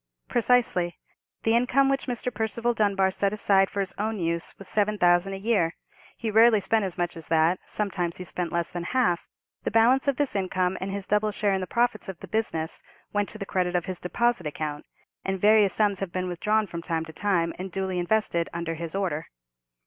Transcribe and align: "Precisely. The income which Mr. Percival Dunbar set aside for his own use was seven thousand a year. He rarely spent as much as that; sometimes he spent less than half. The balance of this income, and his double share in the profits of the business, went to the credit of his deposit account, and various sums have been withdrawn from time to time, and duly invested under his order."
"Precisely. 0.27 0.97
The 1.43 1.55
income 1.55 1.87
which 1.87 2.07
Mr. 2.07 2.33
Percival 2.33 2.73
Dunbar 2.73 3.11
set 3.11 3.33
aside 3.33 3.69
for 3.69 3.81
his 3.81 3.93
own 3.99 4.17
use 4.17 4.57
was 4.57 4.67
seven 4.67 4.97
thousand 4.97 5.33
a 5.33 5.37
year. 5.37 5.75
He 6.17 6.31
rarely 6.31 6.59
spent 6.59 6.83
as 6.83 6.97
much 6.97 7.15
as 7.15 7.27
that; 7.27 7.59
sometimes 7.67 8.17
he 8.17 8.23
spent 8.23 8.51
less 8.51 8.71
than 8.71 8.81
half. 8.97 9.29
The 9.61 9.69
balance 9.69 10.07
of 10.07 10.15
this 10.15 10.35
income, 10.35 10.75
and 10.81 10.89
his 10.89 11.05
double 11.05 11.31
share 11.31 11.53
in 11.53 11.61
the 11.61 11.67
profits 11.67 12.09
of 12.09 12.17
the 12.19 12.27
business, 12.27 12.81
went 13.13 13.29
to 13.29 13.37
the 13.37 13.45
credit 13.45 13.75
of 13.75 13.85
his 13.85 13.99
deposit 13.99 14.47
account, 14.47 14.87
and 15.23 15.39
various 15.39 15.73
sums 15.75 15.99
have 15.99 16.11
been 16.11 16.27
withdrawn 16.27 16.65
from 16.65 16.81
time 16.81 17.05
to 17.05 17.13
time, 17.13 17.53
and 17.59 17.71
duly 17.71 17.99
invested 17.99 18.49
under 18.53 18.73
his 18.73 18.95
order." 18.95 19.27